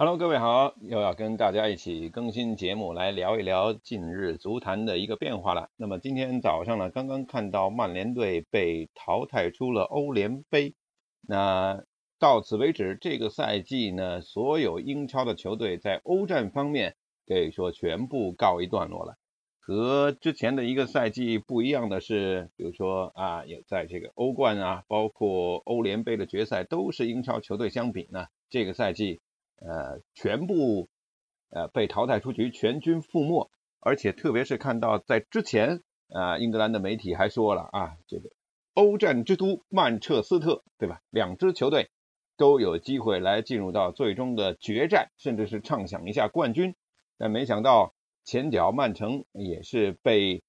[0.00, 5.68] Hello，各位好，又要跟大家一起更新节目，来聊一聊近日足坛的一个变化了。
[5.76, 10.74] 那么今天早上呢，刚刚看到曼联队被淘汰出了欧联杯。
[11.20, 11.84] 那
[12.18, 16.96] 到此为止，这个赛季呢，所有英超的球队在欧战方面
[17.26, 19.16] 可以说全部告一段落了。
[19.58, 29.20] 和之前的一个赛季不一样的是，比如说啊，也在这个欧冠啊，包括欧联杯的决赛都是英超球队相比呢，这个赛季。
[29.60, 30.88] 呃，全部
[31.50, 33.50] 呃被淘汰出局，全军覆没。
[33.82, 38.28] 而且特别是看到在之前啊，英格兰的媒体还说了啊，这个
[38.74, 41.00] 欧战之都曼彻斯特，对吧？
[41.08, 41.88] 两支球队
[42.36, 46.74] 都有机会来进入到最终的决战，甚至是畅想一下冠军。
[47.16, 50.42] 但没想到前脚曼城也是被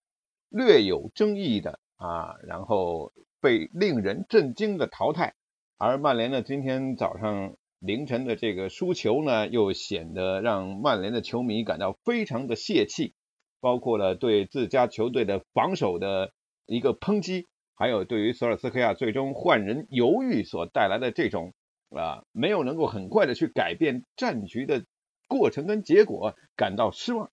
[0.50, 5.36] 略有争议的啊，然后被令人震惊的淘汰。
[5.78, 7.56] 而曼联呢，今天早上。
[7.82, 13.16] 凌晨的这个输球呢，又显得让曼联的球迷感到非常的泄气，
[13.60, 16.32] 包括了对自家球队的防守的
[16.68, 21.56] 一个抨击，还有对于索尔斯克亚最终换人犹豫所带来的这种
[21.90, 24.86] 啊没有能够很快的去改变战局的
[25.28, 27.32] 过程跟结果感到失望。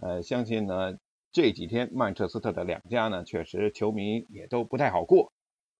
[0.00, 0.98] 呃，相信呢
[1.32, 5.32] 这几天曼彻斯特的两家呢，确实球迷也都不太好过。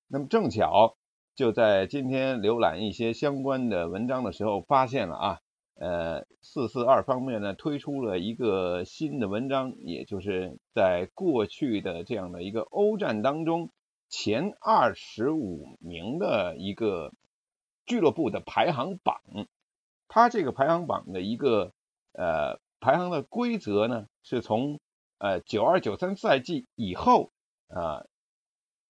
[0.09, 0.97] 那么正巧。
[1.41, 5.39] 就在今天浏览一些相关的文章的时候，发现了啊，
[5.75, 13.71] 呃，四四二方面呢推出了一个新的文章，也就是在过去的这样的一个欧战当中，
[14.11, 17.11] 前二十五名的一个
[17.87, 19.23] 俱乐部的排行榜。
[20.09, 21.73] 它这个排行榜的一个
[22.13, 24.79] 呃排行的规则呢，是从
[25.17, 27.33] 呃九二九三赛季以后
[27.69, 28.05] 啊。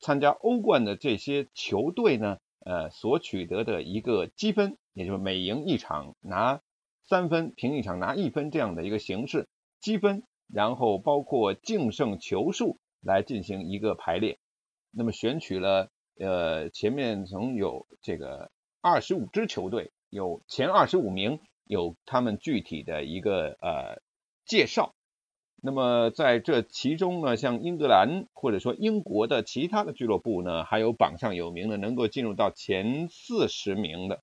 [0.00, 6.60] 参加欧冠的这些球队呢，呃，所取得的一个积分，也就是每赢一场拿
[7.04, 9.48] 三分，平一场拿一分这样的一个形式
[9.80, 14.38] 积分，然后包括净胜球数来进行一个排列。
[14.90, 24.00] 那么选取了呃前面曾有这个二十五支球队，有前二十五名，有他们具体的一个呃
[24.46, 24.94] 介绍。
[25.62, 34.22] 那么在这其中呢，像英格兰或者说英国的其他的俱乐部呢，还有榜上有名的能够进入到前四十名的，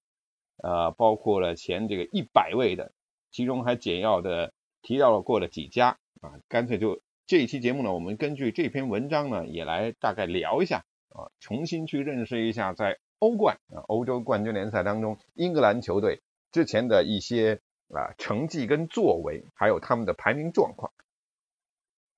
[0.63, 2.91] 呃，包括了前这个一百位的，
[3.29, 16.21] 其中还简要的提到了过了几家啊，干脆就这一期节目呢，我们根据这篇文章呢，也来大概聊一下啊，重新去认识一下在欧冠啊欧洲冠军联赛当中英格兰球队
[16.51, 20.91] 之前的一些啊成绩跟作为，还有他们的排名状况。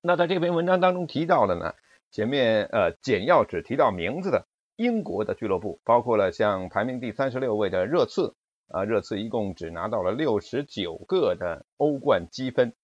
[0.02, 1.74] 那在这篇文章当中提到的呢，
[2.10, 4.46] 前面呃简要只提到名字的
[4.76, 8.34] 英国的俱乐部，包括了像排名第三十六位的热刺
[8.68, 12.74] 啊，热刺一共只拿到了六十九个的欧冠积分。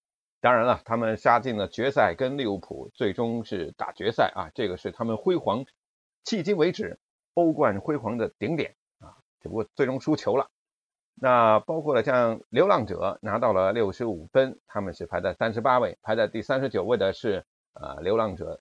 [0.42, 5.64] 当然了，他们杀进了决赛，跟利物浦最终是打决赛啊，这个是他们辉煌
[6.22, 6.98] 迄今为止
[7.32, 10.50] 欧冠辉煌的顶点啊，只不过最终输球了。
[11.18, 18.60] 那包括了像流浪者拿到了六十五分，他们是排在三十八位，排在第三十九位的是呃流浪者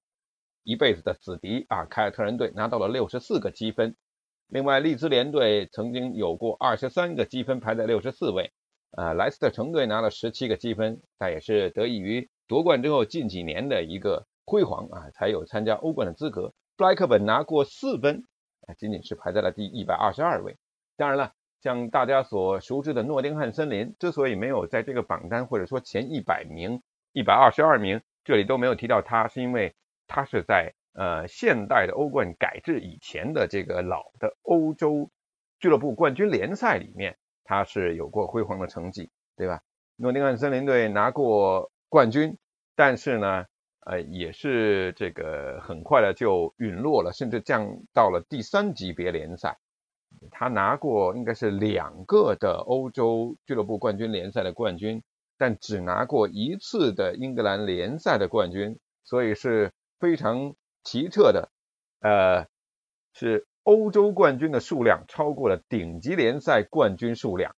[0.63, 3.97] 一辈子的死敌啊凯尔特人队拿到了六十四个积分。
[4.47, 8.53] 另外利兹联队曾经有过二十三个积分，排在六十四位。
[8.91, 16.53] 呃莱斯特城队拿了十七个积分，但也是得益于夺冠之后近几年的一个辉煌啊，才有参加欧冠的资格。
[16.77, 18.23] 布莱克本拿过四分，
[18.77, 20.55] 仅仅是排在了第一百二十二位。
[20.95, 21.33] 当然了。
[21.65, 29.73] 像大家所熟知的诺丁汉森林，之所以没有在这个榜单或者说前一百名、一百二十二名这里都没有提到它，是因为
[30.05, 35.09] 它是在呃现代的欧冠改制以前的这个老的欧洲
[35.59, 39.59] 俱乐部冠军联赛里面，它是有过辉煌的成绩，对吧？
[39.95, 42.37] 诺丁汉森林队拿过冠军，
[42.75, 43.43] 但是呢，
[43.87, 49.57] 呃，也是这个很快的就陨落了，甚至降到了第三级别联赛。
[50.31, 55.03] 他拿过应该是两个的欧洲俱乐部冠军联赛的冠军，
[55.37, 61.49] 但只拿过一次的英格兰联赛的冠军，所以是非常奇特的。
[62.01, 62.45] 呃，
[63.13, 67.55] 是欧洲冠军的数量超过了顶级联赛冠军数量，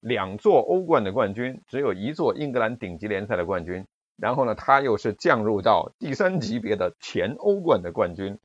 [0.00, 3.86] 两座欧冠的冠军，只有一座英格兰顶级联赛的冠军。
[4.16, 8.38] 然后呢，他又是降入到第三级别的前欧冠的冠军，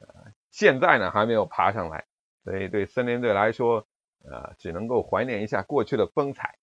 [0.00, 2.04] 呃，现在呢还没有爬上来。
[2.44, 3.86] 所以对森林队来说，
[4.24, 6.58] 呃，只能够怀念一下过去的风采。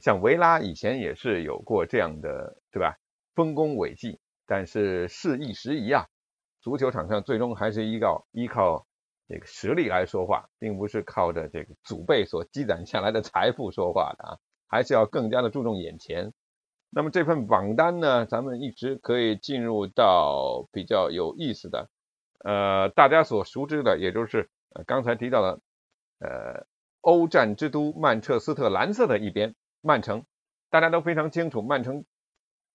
[0.00, 2.98] 像维拉以前也是有过这样的，对吧？
[3.34, 4.18] 丰功伟绩。
[4.46, 6.06] 但是事一时移啊，
[6.60, 8.86] 足球场上最终还是依靠依靠
[9.28, 14.38] 这个实力来说话，并不是靠着这个祖辈所积攒下来的财富说话的啊。
[14.70, 16.34] 还是要更加的注重眼前。
[16.90, 21.88] 那么这份榜单呢，咱们一直可以进入到比较有意思的，
[22.44, 25.60] 呃，大家所熟知的，也就是呃刚才提到了，
[26.20, 26.66] 呃，
[27.00, 30.24] 欧战之都曼彻斯特蓝色的一边，曼城，
[30.70, 32.04] 大家都非常清楚，曼城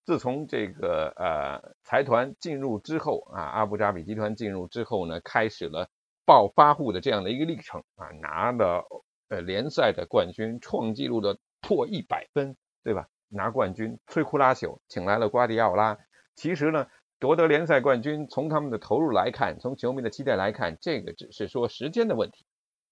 [0.04, 5.88] 自从这个呃财团进入之后啊，阿布扎比集团进入之后呢，开始了
[6.24, 8.84] 暴发户的这样的一个历程啊，拿了
[9.28, 13.08] 呃联赛的冠军，创纪录的破一百分，对吧？
[13.28, 15.98] 拿冠军，摧枯拉朽，请来了瓜迪奥拉。
[16.36, 16.86] 其实呢，
[17.24, 22.44] 夺得联赛冠军，从他们的投入来看，从球迷的期待来看，这个只是说时间的问题。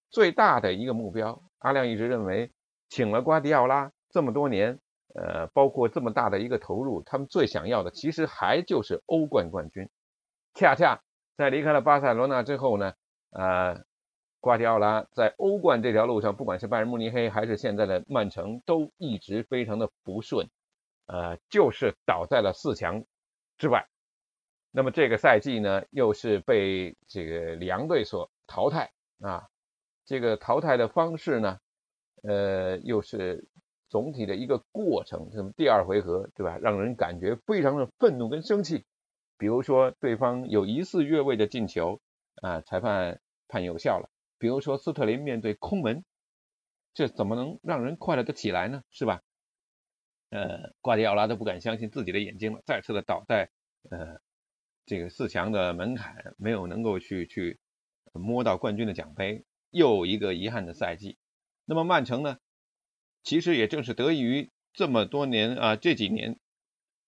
[0.08, 2.50] 最大的一个目标，阿亮一直认为，
[2.88, 4.81] 请了瓜迪奥拉这么多年，
[5.14, 9.90] 呃，包括这么大的一个投入，他们最想要的其实还就是欧冠冠军。
[10.55, 11.02] 恰恰
[11.37, 12.94] 在离开了巴塞罗那之后呢，
[13.32, 13.84] 呃。
[14.40, 20.49] 瓜迪奥拉在欧冠这条路上，不管是拜仁慕尼黑还是现在的曼城，都一直非常的不顺，
[21.06, 23.05] 呃，就是倒在了四强
[23.56, 23.87] 之外。
[24.74, 28.90] 那么这个赛季呢，又是被这个里昂队所淘汰
[29.20, 29.46] 啊。
[30.04, 31.60] 这个淘汰的方式呢，
[32.22, 33.46] 呃，又是
[33.88, 35.30] 总体的一个过程。
[35.32, 36.58] 那么第二回合，对吧？
[36.58, 38.84] 让人感觉非常的愤怒跟生气。
[39.38, 42.00] 比如说，对方有疑似越位的进球
[42.42, 44.08] 啊，裁判判有效了。
[44.38, 46.04] 比如说斯特林面对空门，
[46.94, 48.82] 这怎么能让人快乐的起来呢？
[48.90, 49.20] 是吧？
[50.30, 53.50] 呃，瓜迪奥拉都不敢相信自己的眼睛了，再次的倒在
[53.90, 54.19] 呃
[54.87, 57.58] 这个四强的门槛，没有能够去去
[58.12, 61.19] 摸到冠军的奖杯，又一个遗憾的赛季。
[61.64, 62.38] 那么曼城呢？
[63.23, 66.38] 其实也正是得益于这么多年啊这几年。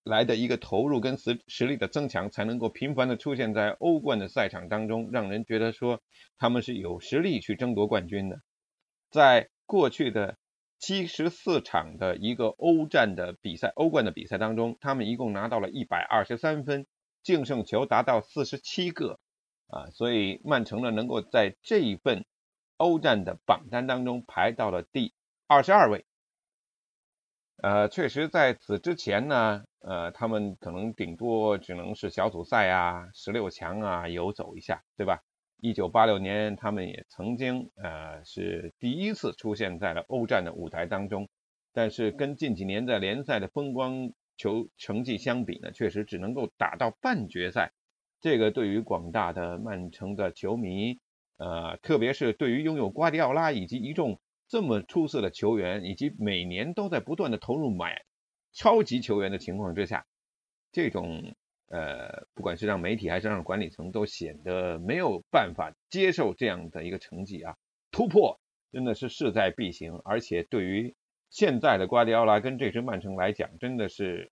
[0.07, 6.03] 来的一个投入跟实实力的增强，才能够频繁的出现在欧冠的赛场当中，让人觉得说
[6.37, 8.43] 他们是有实力去争夺冠军的。
[9.11, 10.37] 在过去的
[10.79, 16.87] 七十四场的一个欧战的比赛，欧冠的比赛当中，他们一共拿到了一百二十三分，
[17.25, 19.19] 净胜球达到四十七个
[19.67, 22.25] 啊，所以曼城呢能够在这一份
[22.77, 25.13] 欧战的榜单当中排到了第
[25.49, 26.05] 二十二位。
[27.63, 35.21] 呃，确实在此之前呢，呃，他们可能顶多只能是小组赛啊、十六强啊游走一下，对吧？
[35.59, 41.29] 一九八六年，他们也曾经呃是第一次出现在了欧战的舞台当中，
[41.73, 47.73] 但是跟近几年在联赛的风光球成绩相比呢，确实只能够打到半决赛。
[48.21, 50.99] 这个对于广大的曼城的球迷，
[51.37, 54.21] 呃，特别是对于拥有瓜迪奥拉以及一众。
[54.47, 58.05] 这么出色的球员，以及每年都在不断的投入买
[58.53, 60.07] 超级球员的情况之下，
[60.71, 61.35] 这种
[61.69, 67.57] 呃，不管是让媒体还是让管理层都显得没有办法接受这样的一个成绩啊，
[67.91, 68.39] 突破
[68.71, 70.95] 真的是势在必行，而且对于
[71.35, 74.31] 现在的瓜迪奥拉跟这支曼城来讲，真的是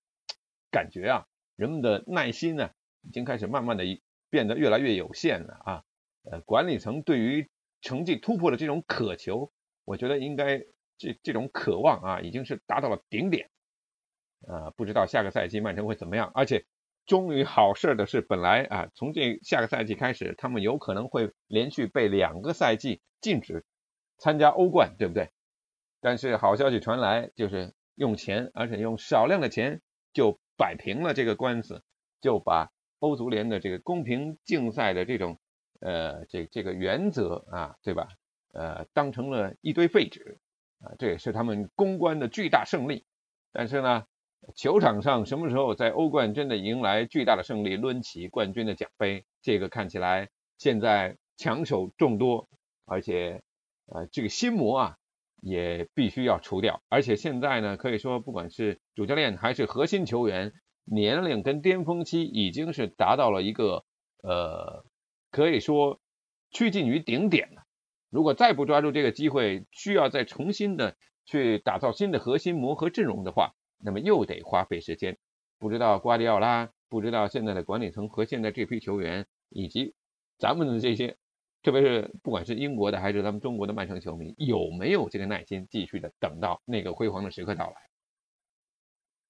[0.71, 1.27] 感觉啊，
[1.57, 2.71] 人们的耐心呢
[3.03, 3.83] 已经开始慢慢的
[4.31, 5.85] 变得越来越有限了啊，
[6.23, 7.51] 呃，管理层对于
[7.81, 9.51] 成绩突破的这种渴求。
[9.85, 10.61] 我觉得应该
[10.97, 13.51] 这这种渴望啊，已经是达到了顶点，
[14.47, 16.31] 啊，不知道下个赛季曼城会怎么样。
[16.37, 16.65] 而且，
[17.05, 23.65] 终于好事的是，本来啊，从这下个赛季开始，他们有可能会连续被两个赛季禁止
[24.19, 25.31] 参加欧冠，对不对？
[26.03, 29.81] 但是好消息传来，就是用钱，而且用少量的钱
[30.13, 31.85] 就摆平了这个官司，
[32.21, 35.39] 就把欧足联的这个公平竞赛的这种
[35.81, 38.09] 呃这这个原则啊，对吧？
[38.53, 40.41] 呃，当成了一堆废纸
[40.81, 43.07] 啊，这也是他们公关的巨大胜利。
[43.53, 44.05] 但是呢，
[44.57, 49.25] 球场上什么时候在欧冠真的迎来巨大的胜利，抡起冠军的奖杯？
[49.41, 52.49] 这个看起来现在强手众多，
[52.85, 53.43] 而且
[53.87, 54.99] 呃，这个心魔啊
[55.43, 56.83] 也必须要除掉。
[56.89, 60.53] 而且现在呢，可以说不管是主教练还是核心球员，
[60.85, 63.85] 年龄跟巅峰期已经是达到了一个
[64.23, 64.85] 呃，
[65.31, 66.01] 可以说
[66.51, 67.65] 趋近于顶点了。
[68.09, 75.19] 如果再不抓住这个机会，需要再重新的去打造新的核心磨合阵容的话，那么又得花费时间。
[75.59, 79.95] 不知道瓜迪奥拉，不知道现在的管理层和现在这批球员，以及
[80.39, 81.17] 咱们的这些，
[81.63, 87.77] 特别是不管是英国的还是咱们中国的曼城球迷，有没有这个耐心继续的等到那个辉煌的时刻到来？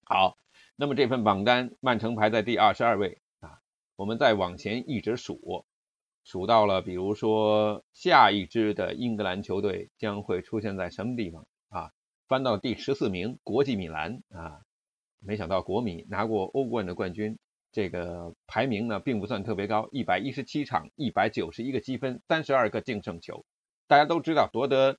[0.04, 0.36] 好，
[0.76, 3.60] 那么这份榜单，曼城排在第二十二位啊，
[3.96, 5.66] 我们再往前一直数。
[6.24, 11.90] 数到了，比如说下一支的英格兰球队将会出现在什么地方啊？
[12.28, 14.62] 翻到第十四名，国际米兰啊，
[15.18, 17.38] 没想到国米拿过欧冠的冠军，
[17.72, 23.44] 这个排名呢并不算特别高，一百一十七场，一百九十一个积分，三十二个净胜球。
[23.88, 24.98] 大家都知道夺得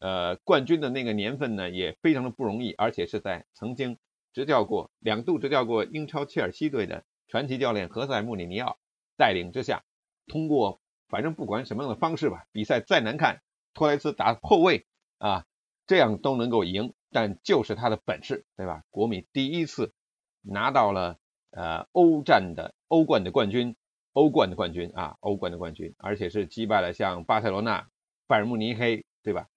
[0.00, 3.98] 呃冠军的那个年份呢，也非常的不容易，而且是在曾经
[4.32, 8.78] 执教过两度执教过英超切尔西队的传奇教练何塞·穆里尼奥
[9.16, 9.84] 带领之下，
[10.26, 13.42] 通过反正不管什么样的方式吧，比赛再难看，
[13.74, 14.86] 托雷斯打后卫
[15.18, 15.46] 啊，
[15.86, 18.82] 这样都能够赢，但就是他的本事，对吧？
[18.90, 19.92] 国米第一次
[20.40, 21.18] 拿到了
[21.54, 23.74] 呃欧战的欧冠的冠军。
[24.14, 27.88] 欧冠的冠军啊，欧冠的冠军，而且是击败了像巴塞罗那、
[28.28, 29.48] 拜仁慕尼黑，对吧？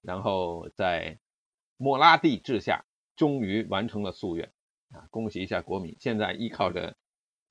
[0.00, 1.18] 然后在
[1.76, 4.50] 莫拉蒂治下，终于完成了夙愿
[4.90, 5.06] 啊！
[5.10, 6.96] 恭喜一下国米，现在依靠着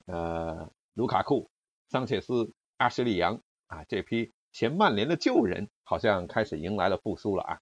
[0.08, 1.52] 呃卢卡库、
[1.90, 7.60] 桑切斯、阿什利杨啊这批前曼联的旧人，好像开始迎来了复苏了啊！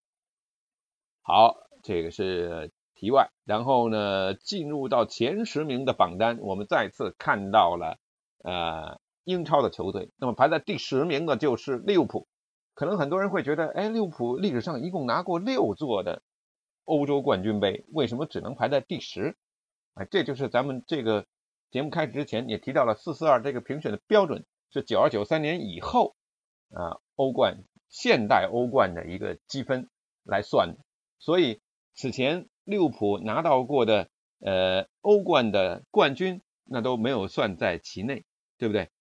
[1.23, 7.97] 好，这个是题外，然后呢，进入到前十名的榜单，我们再次看到了。
[8.43, 12.27] 呃，英超的球队，那么排在第十名的就是利物浦。
[12.73, 16.21] 可能很多人会觉得，哎，利物浦历史上一共拿过六座的
[16.83, 19.38] 欧洲冠军杯，为什么只能排在第十？
[19.93, 21.25] 哎，这就是咱们这个
[21.71, 26.17] 节目开始之前也提到了四四二这个评选的标准是九二九三年以后
[26.73, 29.89] 啊欧冠现代欧冠的一个积分
[30.25, 30.83] 来算的。
[31.17, 31.62] 所以
[31.93, 34.09] 此前利物浦拿到过的
[34.39, 38.25] 呃欧冠的冠军，那都没有算在其内。
[38.59, 38.91] 对不对？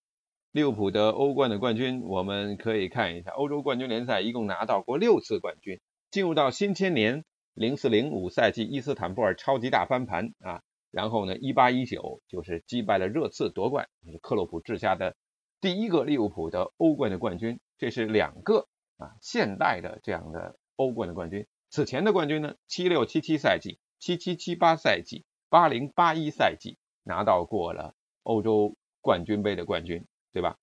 [0.50, 5.78] 利物浦的欧冠的冠军，我们可以看一下，欧洲冠军联赛一共拿到过六次冠军。
[6.11, 13.88] 进入到新千年零四零五赛季，伊斯坦布尔超级大翻盘啊，然后呢，一八一九就是击败了热刺夺冠，
[14.20, 15.14] 克洛普治下的
[15.61, 17.61] 第一个利物浦的欧冠的冠军。
[17.78, 21.46] 这是两个啊现代的这样的欧冠的冠军。
[21.73, 28.76] 此前的冠军呢，七六七七赛季、七七七八赛季、八零八一赛季拿到过了欧洲。
[29.05, 30.59] 冠军杯的冠军，对吧？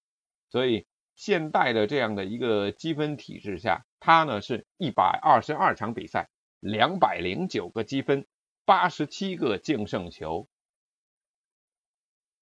[0.49, 6.29] 所以现代的这样的一个积分体制下，他呢是一百二十二场比赛，
[6.61, 8.25] 两百零九个积分，
[8.63, 10.47] 八十七个净胜球，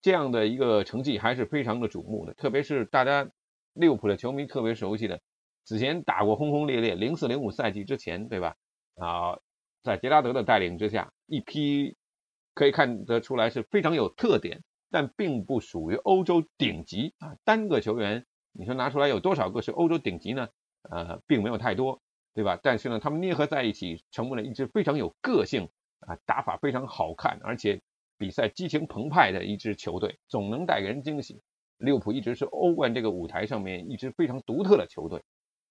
[0.03, 2.35] 这样的一个成绩还是非常的瞩目的。
[2.35, 3.27] 特别是大家
[3.73, 5.19] 利物浦的球迷特别熟悉的，
[5.67, 8.55] 此前打过轰轰烈烈零四零五赛季之前，对吧？
[8.95, 9.37] 啊，
[9.83, 11.97] 在杰拉德的带领之下，一批
[12.53, 14.63] 可以看得出来是非常有特点。
[14.89, 20.47] 但并不属于欧洲顶级啊，单个球员，你说拿出来有多少个是欧洲顶级呢？
[20.83, 22.01] 呃，并没有太多，
[22.33, 22.57] 对吧？
[22.63, 25.67] 但是呢，他们捏合在一起，成为了一支非常有个性
[25.99, 27.81] 啊，打法非常好看，而且
[28.17, 31.41] 比赛激情澎湃的一支球队，总能带给人惊喜。
[31.79, 35.21] 利物浦一直是欧冠这个舞台上面一支非常独特的球队。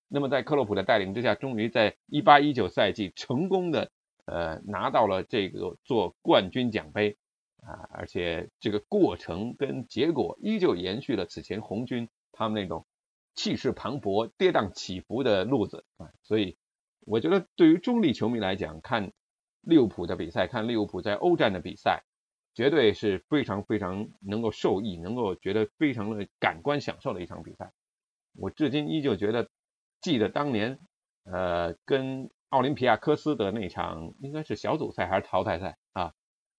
[0.09, 3.91] 那么在克洛普的带领之下，终于在一八一九赛季成功的
[4.25, 7.17] 呃拿到了这个做冠军奖杯。
[7.63, 12.87] 啊，而且这个过程跟结果依旧延续了此前红军他们那种
[13.35, 16.57] 气势磅礴、跌宕起伏的路子啊，所以
[17.01, 19.11] 我觉得对于中立球迷来讲，看
[19.63, 22.05] 利物浦的比赛，看利物浦在欧战的比赛，
[22.55, 27.73] 绝对是非常非常能够受益，能够觉得非常的感官享受的一场比赛。
[28.35, 29.49] 我至今依旧觉得，
[30.01, 30.79] 记得当年
[31.25, 36.13] 呃跟奥林匹亚科斯的那场，应该是小组赛还是淘汰赛啊？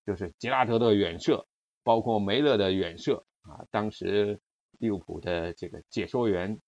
[0.05, 1.47] 就是杰拉德的远射，
[1.83, 3.65] 包括梅勒的远射啊！
[3.71, 4.39] 当时
[4.79, 6.61] 利物浦的这个解说员、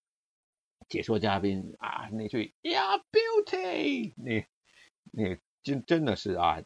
[0.88, 4.46] 解说嘉宾啊，那句 “Yeah beauty”，那
[5.10, 6.62] 那真真的是啊，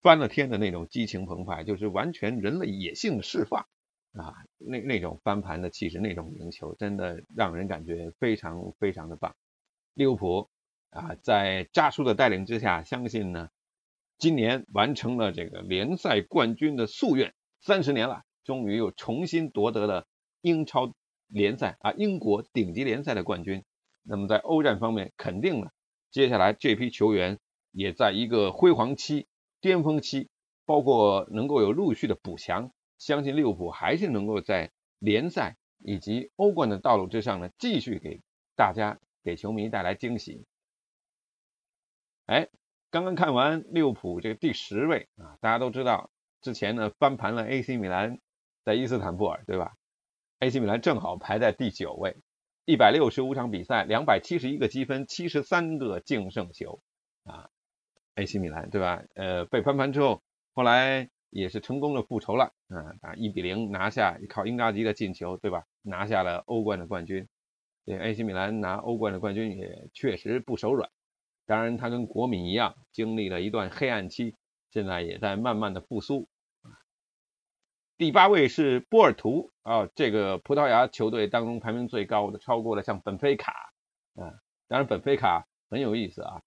[0.00, 3.66] 翻了天的那种激情澎湃，就是完全人类野性的释放
[4.12, 4.34] 啊！
[4.58, 9.36] 那那种翻盘的气势，那种赢球，真的让人感觉非常非常的棒。
[9.94, 10.48] 利物浦
[10.90, 13.48] 啊，在扎叔的带领之下，相信呢。
[14.18, 20.06] 今年完成了这个联赛冠军的夙愿，三十年了，终于又重新夺得了
[20.42, 20.92] 英超
[21.26, 23.64] 联赛啊，英国顶级联赛的冠军。
[24.02, 25.70] 那么在欧战方面，肯定了
[26.10, 27.38] 接下来这批球员
[27.70, 29.26] 也在一个辉煌期、
[29.62, 30.28] 巅峰期，
[30.66, 32.72] 包括能够有陆续的补强。
[33.00, 38.20] 相信利物浦还是能够在联赛以及欧冠的道路之上呢，继续给
[38.54, 40.46] 大家、给球迷带来惊喜。
[42.26, 42.48] 哎。
[42.92, 48.18] 刚刚看完利物浦这个第十位啊，大家都知道之前呢翻盘了 AC 米兰，
[48.64, 49.76] 在伊斯坦布尔对吧
[50.40, 52.16] ？AC 米兰正好排在第九位，
[52.64, 56.82] 一百六十五场比赛，两百七十一个积分，七十三个净胜球
[57.22, 57.48] 啊
[58.16, 59.04] ，AC 米兰对吧？
[59.14, 60.20] 呃，被翻盘之后，
[60.52, 65.64] 后来也是成功的复仇了啊，啊一比零拿下，靠英扎吉的进球对吧？
[65.82, 67.26] 拿下了欧冠的冠军，
[67.84, 70.90] 对 AC 米兰拿欧冠的冠军也确实不手软。
[71.46, 74.36] 当然，他跟国米一样，经历了一段黑暗期，
[74.70, 76.28] 现在也在慢慢的复苏。
[77.96, 83.52] 第八位是波尔图啊，这个葡萄牙球队当中排名最高的，超过了像本菲卡
[84.14, 84.40] 啊。
[84.68, 86.40] 当然，本菲卡很有意思啊。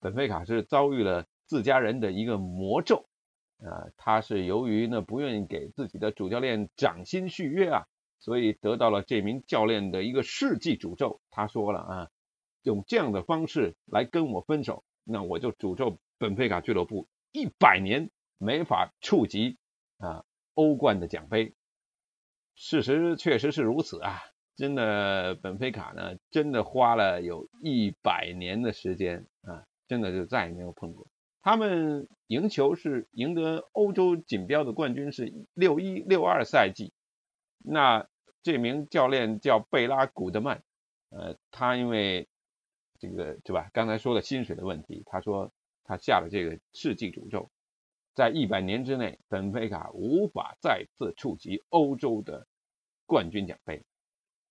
[0.00, 3.08] 本菲卡是遭遇了自家人的一个魔咒
[3.58, 7.86] 啊，他是由于呢不愿意给自己的主教练涨薪续约啊，
[8.20, 11.20] 所以得到了这名教练的一个世纪诅咒。
[11.30, 12.10] 他说了啊，
[12.62, 19.58] 用这样的方式来跟我分手，那我就诅咒本菲卡俱乐部一百年没法触及
[19.98, 20.24] 啊
[20.54, 21.54] 欧冠的奖杯。
[22.54, 24.20] 事实确实是如此啊。
[24.56, 31.06] 真的，本菲卡呢，真的花了有一百年的时间啊，真的就再也没有碰过。
[31.48, 36.92] 他们赢球是赢得欧洲锦标的冠军，是六一六二赛季。
[37.64, 38.06] 那
[38.42, 40.62] 这名教练叫贝拉古德曼，
[41.08, 42.28] 呃，他因为
[42.98, 43.70] 这个对吧？
[43.72, 45.50] 刚才说的薪水的问题，他说
[45.84, 47.50] 他下了这个世纪诅咒，
[48.14, 52.46] 在一百年之内，本菲卡无法再次触及欧洲的
[53.06, 53.82] 冠军奖杯。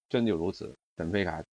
[0.09, 1.45] 真就如此，本菲卡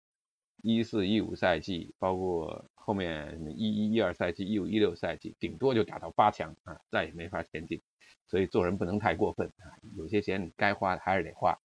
[0.63, 7.81] 一四一五赛季，包括后面一一一二赛季、一五一六赛季，顶多就打到八强啊，再也没法前进。
[8.27, 9.65] 所以做人不能太过分啊，
[9.97, 11.59] 有些钱你该花的还是得花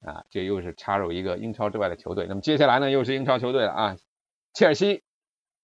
[0.00, 0.24] 啊。
[0.30, 2.26] 这又是插入一个英超之外的球队。
[2.28, 3.96] 那么接下来呢，又是英超球队了啊，
[4.52, 5.02] 切尔西。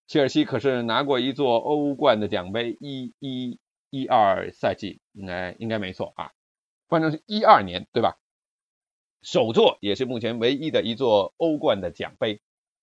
[0.07, 3.59] 切尔西可是拿过一座欧冠的奖杯，一一
[3.91, 6.31] 一二赛季应该应该没错啊，
[6.89, 8.17] 反正是一二年对吧？
[9.23, 12.43] 首座也是目前唯一的一座欧冠的奖杯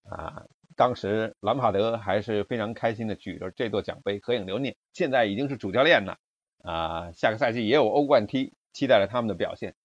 [0.09, 0.47] 啊！
[0.81, 4.75] 当时兰帕德还是非常开心的举着这座奖杯合影留念。
[4.93, 6.17] 现在已经是主教练了
[6.63, 9.75] 啊，下个赛季也有欧冠踢，期待着他们的表现。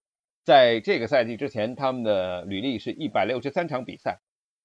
[0.43, 4.21] 在这个赛季之前，他们的履历是一百六十三场比赛，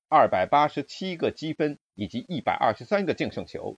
[0.07, 3.77] 二百八十七个积分以及一百二十三个净胜球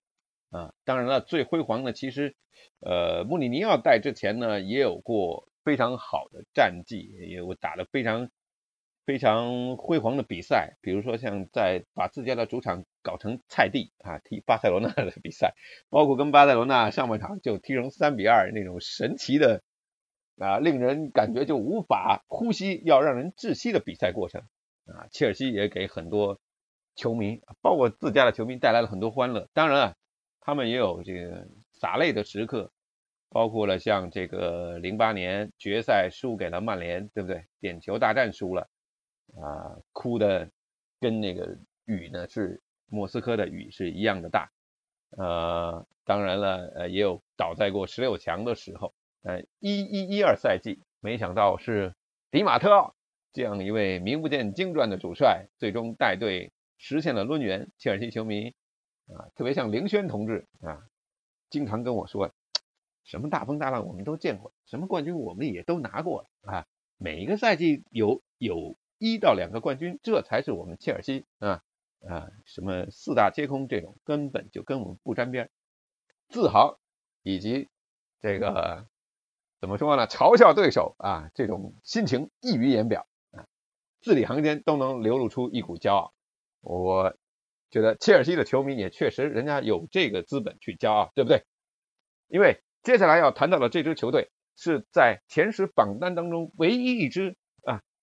[0.51, 0.75] 啊！
[0.86, 2.36] 当然了，最辉煌的其实
[2.81, 5.50] 呃，穆里尼奥带之前呢也有过。
[5.63, 8.29] 非常好的战绩，也有打得非常
[9.05, 15.53] 非常辉煌的比赛，比如说像在把自家的主场搞成菜地啊，踢巴塞罗那的比赛，
[15.89, 19.62] 包括跟巴塞罗那上半场就踢成三比二那种神奇的
[20.38, 24.41] 啊，令人感觉就无法呼吸，要让人窒息的比赛过程
[24.86, 26.39] 啊，切尔西也给很多
[26.95, 29.49] 球迷，包括自家的球迷带来了很多欢乐。
[29.54, 29.95] 当然啊，
[30.39, 32.71] 他们也有这个洒泪的时刻。
[33.30, 37.45] 包括了像这个零八年决赛输给了曼联，对不对？
[37.60, 38.69] 点球大战输了
[39.41, 40.50] 啊，哭的
[41.00, 44.52] 跟那个雨呢是莫斯科的雨是一样的大。
[45.17, 48.93] 呃，当然了，呃，也有倒在过十六强的时候。
[49.24, 51.96] 呃，一一一二赛季，没想到是
[52.32, 52.96] 迪马特奥
[53.32, 57.69] 这样一位名不见经传的主帅，最终带队实现了抡圆。
[57.78, 58.54] 切尔西球迷
[59.08, 60.84] 啊，特别像凌轩同志啊，
[61.50, 62.32] 经常跟我说。
[63.06, 66.65] 什么大风大浪我们都见过，什么冠军我们也都拿过啊！
[66.98, 71.62] 每一个赛季有有一到两个冠军，这才是我们切尔西啊
[72.08, 72.30] 啊！
[72.46, 75.50] 什么四大皆空这种根本就跟我们不沾边，
[76.30, 76.80] 自豪
[77.22, 77.70] 以及
[78.22, 78.88] 这个
[79.60, 80.08] 怎么说呢？
[80.08, 83.46] 嘲笑对手啊，这种心情溢于言表啊，
[84.02, 86.13] 字里行间都能流露出一股骄傲。
[86.62, 87.16] 我
[87.70, 91.44] 觉得切尔西的球迷也确实人家有这个资本去骄傲，对不对？
[92.28, 92.62] 因为。
[92.84, 97.38] 接下来要谈到的这支球队是在前十榜单当中唯一一支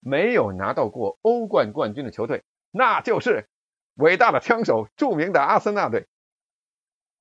[0.01, 3.49] 没有拿到过欧冠冠军的球队，那就是
[3.95, 6.07] 伟大的枪手、著名的阿森纳队。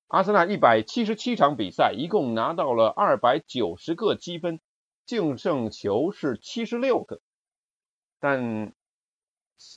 [0.08, 4.60] 阿森纳一百七十七场比赛，一共拿到了二百九十个积分，
[5.06, 7.20] 净胜球是七十六个。
[8.18, 8.72] 但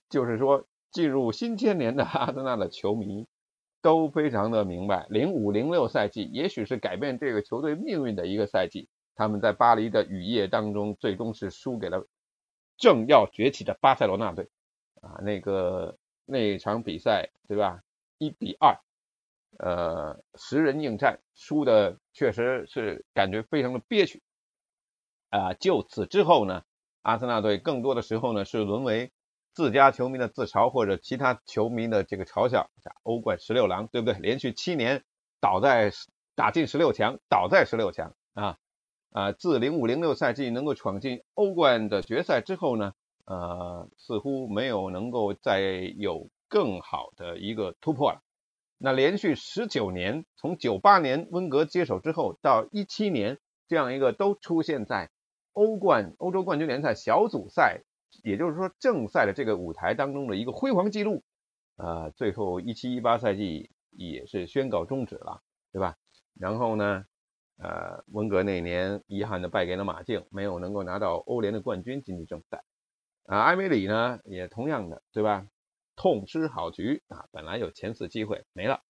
[0.10, 3.28] 就是说，进入新千年的 阿森纳的球迷。
[3.82, 8.88] 都非常的明白，零五零六赛季也许是改变这个球队命运的一个赛季。
[9.14, 12.08] 他们在巴黎的雨夜当中，最终是输给了
[12.78, 14.50] 正要崛起的巴塞罗那队。
[15.02, 17.82] 啊，那个那场比赛，对吧？
[18.18, 18.80] 一比二，
[19.60, 24.22] 呃，十人应战，输的确实是感觉非常的憋屈。
[25.30, 26.64] 啊，就此之后呢，
[27.02, 29.12] 阿森纳队更多的时候呢是沦为。
[29.56, 32.72] 自家球迷的自嘲，或者其他球迷的这个嘲笑，
[33.04, 34.20] 欧冠十六郎，对不对？
[34.20, 35.04] 连续七年
[35.40, 35.92] 倒在
[36.34, 38.58] 打进十六强，倒在十六强啊
[39.14, 39.32] 啊！
[39.32, 42.94] 自零五零六赛季能够闯进欧冠的决赛之后呢，
[43.26, 45.62] 呃，似乎没有能够再
[45.98, 48.22] 有更好的一个突破了。
[48.78, 55.12] 那连续十九年，从九八年温格接手之后到一七年，这样一个都出现在
[55.54, 57.84] 欧冠、欧洲冠军联赛小组赛。
[58.24, 61.24] 也就是说，正赛的这个舞台当中的一个辉煌记录，
[61.78, 65.96] 啊，最后一七一八赛季也是宣告终止了，对吧？
[66.40, 67.06] 然后呢，
[67.58, 72.64] 呃，温格那年遗憾的败给了马竞，没有能够拿到欧联的冠军晋级正赛。
[73.26, 75.48] 啊，埃梅里呢也同样的，对吧？
[75.96, 78.82] 痛失好局啊，本来有前四机会没了，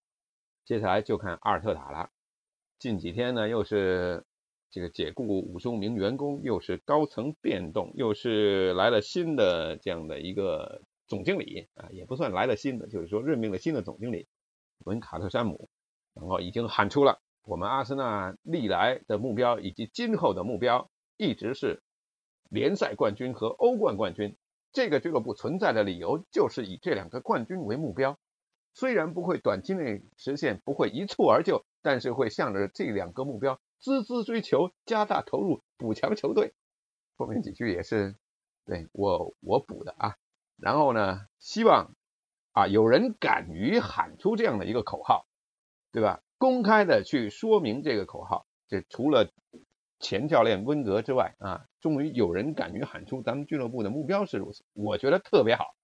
[0.65, 2.09] 接下来就看阿尔特塔了。
[2.79, 4.25] 近几天呢，又是
[4.71, 14.27] 这个解雇五十五名员工，又是高层变动，又是来了新的这样的一个总经理啊，也不算来了新的，就是说任命了新的总经理
[14.79, 15.69] 文卡特山姆，
[16.13, 21.83] 然后已经喊出了我们阿森纳历来的目标以及今后的目标，一直是
[22.49, 24.37] 联赛冠军和欧冠冠军。
[24.71, 28.17] 这个俱乐部存在的理由就是以这两个冠军为目标，
[28.73, 36.53] 虽然不会短期内实现，不会一蹴而就，但是会向着这两个目标孜孜追求，加大投入，补强球队。
[37.17, 38.15] 后面几句也是
[38.65, 40.15] 对我我补的啊。
[40.55, 41.93] 然后呢，希望
[42.53, 45.27] 啊有人敢于喊出这样的一个口号，
[45.91, 46.21] 对吧？
[46.43, 49.31] 公开的去说明这个口号，这除了。
[49.99, 55.77] 前教练温格之外啊，终于有人敢于喊出咱们俱乐部的目标是如此，我觉得特别好。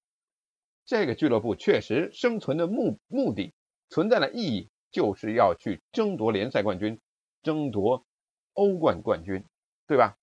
[0.83, 3.53] 这个俱乐部确实生存的目目的
[3.87, 6.99] 存在的意义，就是要去争夺联赛冠军，
[7.43, 8.05] 争夺
[8.51, 9.45] 欧冠冠军，
[9.87, 10.17] 对吧？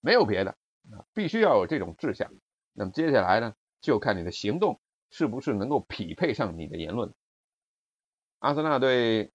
[0.00, 0.52] 没有别的
[0.92, 2.32] 啊，必须要有这种志向。
[2.72, 4.78] 那么接下来呢，就看你的行动
[5.10, 7.12] 是不是能够匹配上你的言论。
[8.38, 9.32] 阿森纳队。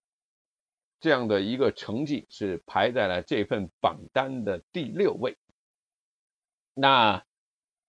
[1.04, 5.38] 这样的一个成绩是排在了这份榜单的第六位。
[6.74, 7.26] 那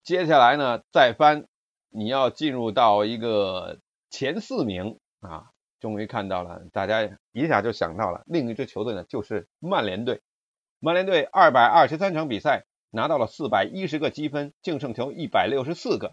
[0.03, 1.47] 接下来呢，再翻，
[1.89, 10.21] 你要进入到一个前四名啊，终于看到了，大家一下就想到了另一支球队呢，就是曼联队。
[10.79, 16.09] 曼联队二百二十三场比赛拿到了四百一十个积分，净胜球一百六十四个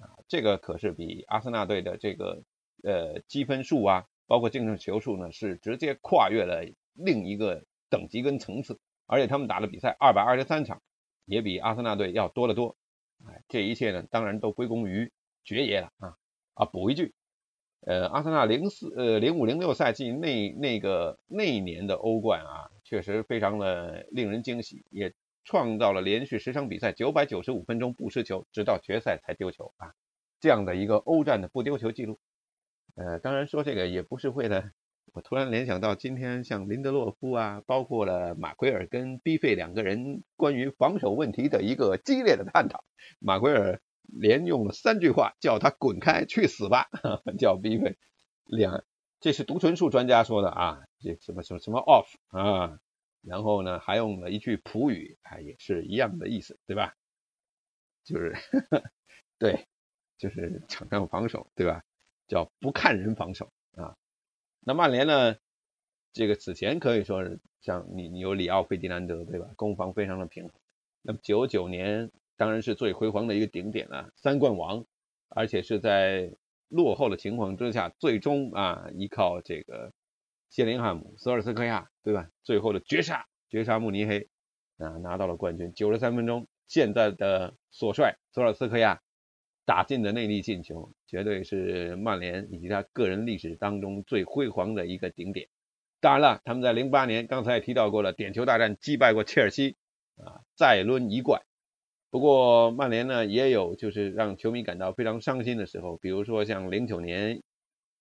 [0.00, 2.44] 啊，这个可是比阿森纳队的这个
[2.82, 4.06] 呃积分数啊。
[4.26, 10.82] 包括净胜球数呢，是直接跨越了另一个等级跟层次，而且他们打的比赛二百二十三场，
[11.24, 12.76] 也比阿森纳队要多得多。
[13.24, 15.10] 哎，这一切呢，当然都归功于
[15.44, 16.16] 爵爷了啊！
[16.54, 17.14] 啊，补一句，
[17.80, 29.94] 呃，阿森纳零四呃零五零六赛季那那个那一年的欧冠啊，确实非常的令人惊喜，也创造了连续十场比赛九百九十五分钟不失球，直到决赛才丢球啊，
[30.40, 32.18] 这样的一个欧战的不丢球记录。
[32.96, 34.70] 呃，当然说这个也不是为了，
[35.12, 42.84] 我突然联想到今天像林德洛夫啊，包括了马奎尔跟 B 费两个人关于防守问题的一个激烈的探讨。
[43.20, 46.86] 马奎尔连用了三句话叫他滚开去死吧，
[47.38, 47.96] 叫 B 费
[48.46, 48.82] 两，
[49.20, 52.78] 这是独存术专家说的啊，这什么什么什么 off 啊，
[53.20, 56.94] 然后呢还用了一句普语，啊，也是一样的意思，对吧？
[58.04, 58.34] 就是
[59.38, 59.66] 对，
[60.16, 61.82] 就是场上防守，对吧？
[62.26, 63.96] 叫不看人防守啊，
[64.60, 65.36] 那曼联呢？
[66.12, 69.50] 这个此前可以说是像你你有里奥费迪南德对吧？
[69.54, 70.52] 攻防非常的平衡。
[71.02, 74.86] 那么九九年当然是最辉煌的一个顶点了，三冠王，
[75.28, 76.32] 而且是在
[76.68, 79.92] 落后的情况之下，最终啊依靠这个
[80.48, 82.30] 谢林汉姆、索尔斯克亚对吧？
[82.42, 84.30] 最后的绝杀，绝杀慕尼黑
[84.78, 85.72] 啊拿到了冠军。
[85.74, 89.02] 九十三分钟，现在的索帅索尔斯克亚。
[89.66, 95.48] 打进的内力进球，绝对是曼联以及他个人历史当中最辉煌的一个顶点。
[96.00, 99.74] 当然了，他们在零八年刚才也提到过了，点球大战击败过切尔西，
[100.16, 101.42] 啊，再抡一冠。
[102.10, 107.42] 不过曼联呢，也有就是让球迷感到非常伤心的时候，比如说像零九年，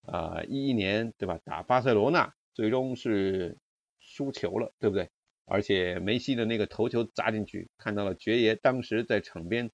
[0.04, 3.58] 啊一一年对吧，打巴塞罗那，最终是
[3.99, 5.10] 输球了，对不对？
[5.45, 9.71] 而且梅西的那个头球砸进去，看到了爵爷当时在场边。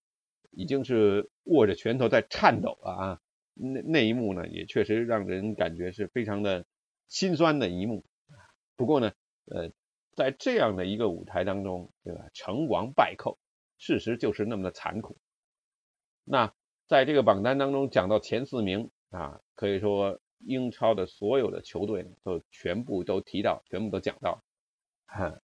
[0.52, 3.22] 已经是握着拳头在颤抖了啊！
[3.54, 6.66] 那那一幕呢，也确实让人感觉是非常的
[7.08, 8.06] 心酸的一幕。
[8.76, 9.12] 不过呢，
[9.46, 9.72] 呃，
[10.16, 12.30] 在这样的一个舞台当中，对吧？
[12.34, 13.40] 成王败寇，
[13.78, 15.18] 事实就是那么的残酷。
[16.24, 16.54] 那
[16.88, 24.44] 在这个榜单当中讲到前四名啊，可以说英超的所有的球队都全部都提到，全部都讲到。
[25.06, 25.42] 哈，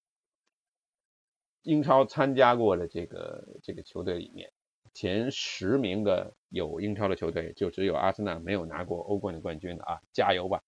[1.62, 4.52] 英超参加过的这个这个球队里面。
[4.98, 10.64] 前十名的有英超的球队，就只有阿森纳没有拿过欧冠的冠军的啊，加油吧！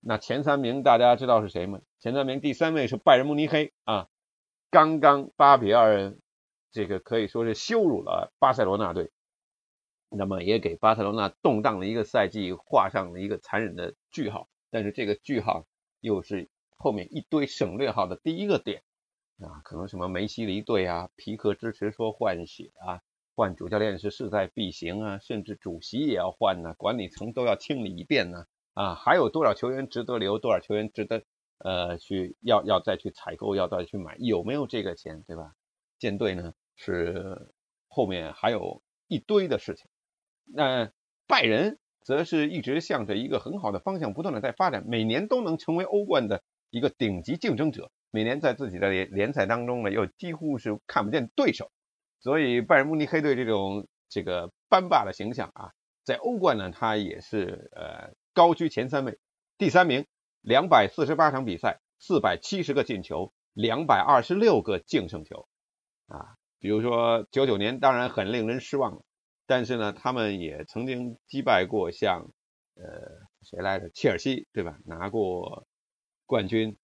[0.00, 1.80] 那前三名大家知道是谁吗？
[2.00, 4.08] 前三名第三位是拜仁慕尼黑啊，
[4.72, 6.16] 刚刚八比二，
[6.72, 9.12] 这个可以说是羞辱了巴塞罗那队，
[10.08, 14.48] 那么也给巴塞罗那动荡的一个赛季画上了一个残忍的句号。
[14.72, 15.68] 但是这个句号
[16.00, 18.82] 又是后面一堆省略号的第一个点
[19.40, 23.02] 啊，可能什么梅西离队啊，皮克支持说换血啊。
[23.38, 31.22] 换主教练是势在必行啊，甚至主席也要换呢，管理层都要清理一遍呢啊，还有多少球员值得留，多少球员值得
[31.58, 35.52] 呃去要要再去采购，要再去买，有没有这个钱，对吧？
[36.00, 37.52] 舰队呢是
[37.86, 39.86] 后面还有一堆的事情。
[40.44, 40.90] 那
[41.28, 47.92] 拜仁则是一直向着一个很好的方向不断的在发展，每年都能成为欧冠的一个顶级竞争者。
[48.10, 51.70] 每年在自己的联联赛当中呢，又几乎是看不见对手，
[52.20, 55.72] 所以拜仁慕尼黑队这种这个班霸的形象啊，
[56.04, 59.18] 在欧冠呢，他也是呃高居前三位，
[59.56, 60.06] 第三名，
[60.40, 65.48] 两百四十八场比赛，四百七十个进球，两百二十六个净胜球
[66.06, 66.36] 啊。
[66.58, 69.04] 比如说九九年，当然很令人失望，
[69.46, 72.32] 但是呢，他们也曾经击败过像
[72.74, 72.84] 呃
[73.42, 74.78] 谁来着，切尔西对吧？
[74.84, 75.66] 拿过
[76.26, 76.76] 冠军。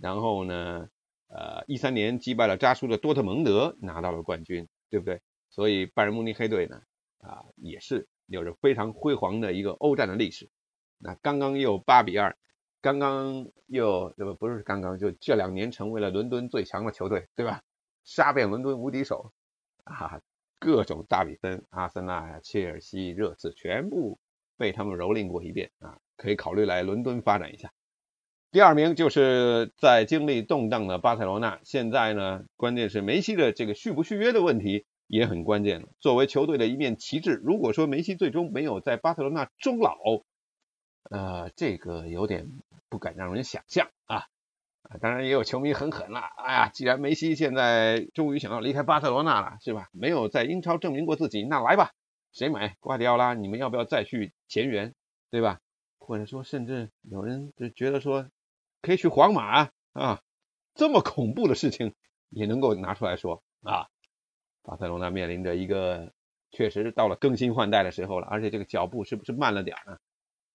[0.00, 0.88] 然后呢，
[1.28, 5.20] 呃，一三年击败了扎叔的多特蒙德，拿到了冠军，对不对？
[5.50, 6.80] 所以拜仁慕尼黑队呢，
[7.20, 10.48] 啊，也是有着非常辉煌的一个欧战的历史。
[10.98, 12.36] 那刚刚又八比二，
[12.80, 14.34] 刚刚又对吧？
[14.34, 17.62] 不是刚刚，就这两年成为了伦敦最强的球队，对吧？
[18.04, 19.32] 杀遍伦敦无敌手，
[19.84, 20.20] 啊，
[20.58, 24.18] 各种大比分，阿森纳呀、切尔西、热刺全部
[24.56, 27.70] 被他们蹂躏过一遍啊，可以考虑来伦敦发展一下。
[28.50, 35.86] 第二名就是在经历动荡的巴塞罗那，现在呢，关键是梅西的这个续不续约的问题也很关键。
[36.00, 39.94] 作为球队的一面旗帜，如果说梅西最终没有在巴塞罗那终老，
[41.10, 42.48] 呃，这个有点
[42.88, 44.24] 不敢让人想象啊。
[44.80, 49.90] 啊，当然也有球迷很狠了，哎呀，既然梅西现在终于想要离开巴塞罗那了，是吧？
[49.92, 51.90] 没有在英超证明过自己，那来吧，
[52.32, 53.34] 谁买瓜迪奥拉？
[53.34, 54.94] 你们要不要再续前缘，
[55.30, 55.60] 对吧？
[55.98, 58.26] 或者说，甚至有人就觉得说。
[58.80, 60.22] 可以去皇马啊，
[60.74, 61.94] 这么恐怖的事情
[62.30, 63.88] 也能够拿出来说啊。
[64.62, 66.12] 巴塞罗那面临着一个
[66.50, 69.98] 确实到了更新换代的时候了，而且这个脚步是不是慢了点呢？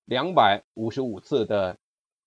[0.06, 1.78] 两百五十五次的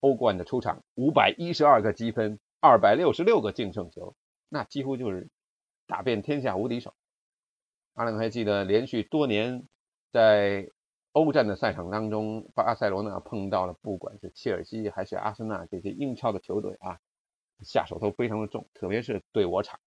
[0.00, 4.14] 欧冠的出场，五百一十二个积分，二百六十六个净胜球，
[4.48, 5.28] 那几乎就是
[5.86, 6.94] 打遍天下无敌手。
[7.94, 9.66] 阿伦还记得连续多年
[10.12, 10.70] 在。
[11.16, 17.00] 欧战的赛场当中，巴塞罗那碰到了不管是切尔西还是阿森纳这些英超的球队啊，
[17.62, 19.80] 下手都非常的重，特别是对我场，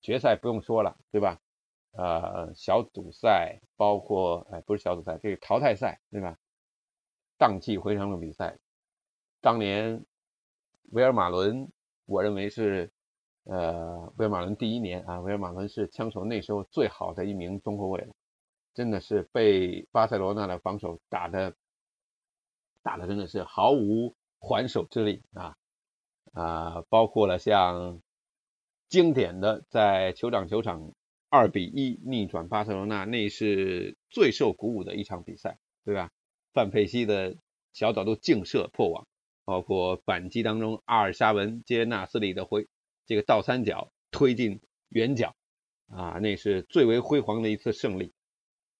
[0.00, 1.38] 决赛不用说了，对吧？
[1.92, 6.38] 呃，小组赛包括哎，不是小组赛，这个淘汰赛，对吧？
[7.36, 8.58] 荡气回肠的比赛，
[9.42, 10.02] 当年
[10.92, 11.70] 维尔马伦，
[12.06, 12.90] 我认为是
[13.44, 18.14] 呃维尔马伦第一年啊，维尔马伦是枪手那时候最好的一名中后卫了。
[18.74, 21.54] 真的是被巴塞罗那的防守打的，
[22.82, 25.56] 打的真的是毫无还手之力啊
[26.32, 26.84] 啊！
[26.88, 28.02] 包括了像
[28.88, 30.92] 经典的在酋长球场
[31.30, 36.10] 二比一逆转巴塞罗那，那是最受鼓舞的一场比赛，对吧？
[36.52, 37.36] 范佩西的
[37.72, 39.06] 小角度劲射破网，
[39.44, 42.66] 包括反击当中阿尔沙文接纳斯里的回
[43.06, 45.34] 这个倒三角推进远角
[45.88, 48.12] 啊，那是最为辉煌的一次胜利。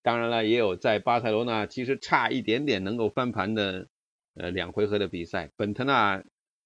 [0.05, 3.89] 当然了，也有在巴塞罗那其实差一点点能够翻盘的，
[4.35, 6.23] 呃，两回合的比赛，本特纳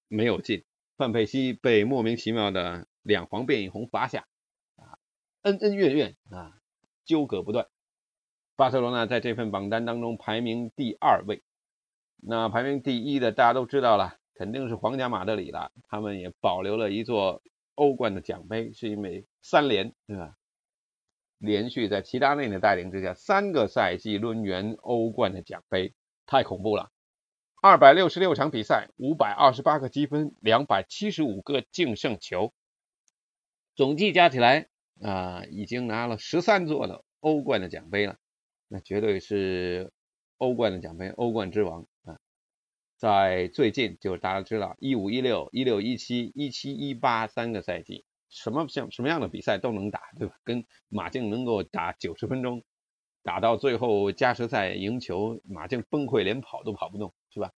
[0.09, 0.65] 没有进，
[0.97, 4.27] 范佩西被莫名其妙的两黄变一红罚下，
[4.75, 4.99] 啊，
[5.43, 6.57] 恩恩怨怨啊，
[7.05, 7.67] 纠葛不断。
[8.57, 11.41] 巴塞罗那在这份榜单当中排名第二位，
[12.17, 17.41] 那排名第一的大家都知道了，肯定是皇家马德里了，他们也保留了一座
[17.75, 20.35] 欧冠的奖杯，是因为三连，对吧？
[21.39, 25.93] 连续在齐达内的带领之下，三个赛季抡圆欧冠的奖杯，
[26.25, 26.91] 太恐怖了！
[27.61, 32.53] 二百六十六场比赛，五百二十八个积分，两百七十五个净胜球，
[33.73, 34.67] 总计加起来
[35.01, 38.17] 啊，已经拿了十三座的欧冠的奖杯了。
[38.67, 39.91] 那绝对是
[40.37, 42.19] 欧冠的奖杯，欧冠之王啊！
[42.97, 48.05] 在最近，就是大家知道，一五一六、一六一七、一七一八三个赛季。
[48.29, 50.35] 什么像什么样的比赛都能打，对吧？
[50.43, 52.63] 跟马竞能够打九十分钟，
[53.23, 57.51] 打到最后加时赛赢球，马竞崩溃，连跑都跑不动，是吧？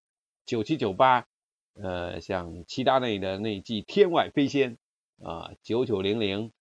[0.45, 1.27] 九七九八，
[1.73, 4.77] 呃，像齐达内的那记天外飞仙
[5.21, 6.51] 啊，九九零零，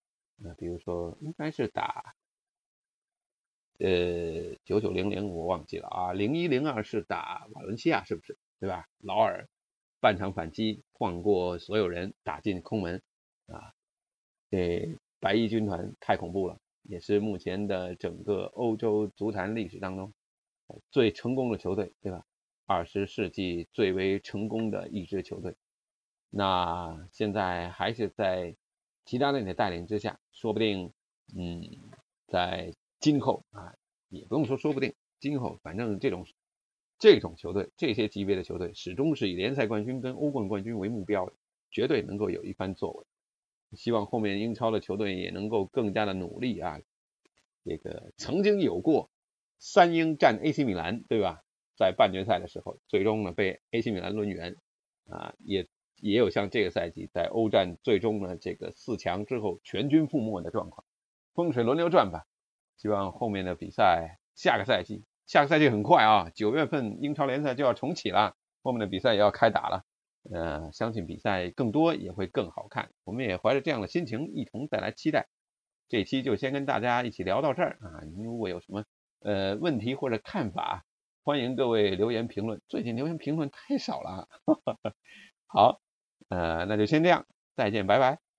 [0.45, 2.15] 呃，比如说应该是打，
[3.79, 8.37] 呃，九九零零我忘记了啊，零一零二是打瓦伦西亚，是不是？
[8.59, 8.87] 对吧？
[8.99, 9.49] 劳尔
[10.01, 13.03] 半场反击晃过所有人，打进空门
[13.47, 13.73] 啊。
[14.51, 20.13] 这白衣军团太恐怖了，也是目前的整个欧洲足坛历史当中
[20.91, 22.25] 最成功的球队，对吧？
[22.67, 25.55] 二十世纪最为成功的一支球队。
[26.31, 28.55] 那现在还是在
[29.05, 30.93] 齐达内的带领之下，说不定，
[31.37, 31.61] 嗯，
[32.29, 33.75] 在今后啊，
[34.09, 36.25] 也不用说说不定，今后反正这种
[36.99, 41.33] 这种球队，这些级别的球队，始终是以联赛冠军跟欧冠冠军为目标的，
[41.71, 43.05] 绝对能够有一番作为。
[43.77, 46.81] 希望后面英超的球队也能够更加的努力啊！
[47.65, 49.11] 这个曾经有过
[49.59, 51.43] 三英战 AC 米兰，对吧？
[51.77, 54.57] 在半决赛的时候，最终呢被 AC 米兰抡圆
[55.09, 60.85] 啊，也也有像这个赛季在欧战最终呢这个四强之后全军覆没的状况。
[61.33, 62.27] 风水轮流转吧，
[62.77, 69.85] 希望后面的比赛，下个赛季，下个赛季很快啊，九月份英超联赛就要重启了，后面的比赛也要开打了，
[70.31, 75.29] 呃，相信比赛更多也会更好看，我们也怀着这样的心情一同再来期待。
[75.89, 78.85] 这期就先跟大家一起聊到这儿啊，您如果有什么
[79.21, 80.85] 呃问题或者看法，
[81.25, 84.29] 欢迎各位留言评论，最近留言评论太少了，
[85.47, 85.81] 好，
[86.29, 88.30] 呃，那就先这样，再见，拜拜。